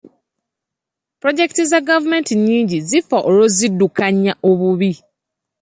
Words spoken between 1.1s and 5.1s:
Pulojekiti za gavumenti nnyingi zifa olw'okuziddukanya obubi.